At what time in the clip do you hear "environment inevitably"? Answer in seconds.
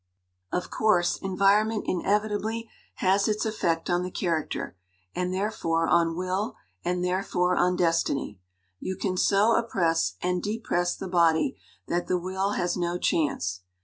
1.17-2.67